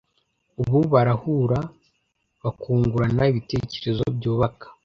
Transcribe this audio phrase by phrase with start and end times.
[0.61, 1.59] ubu barahura
[2.43, 4.65] bakungurana ibitekerezo byubaka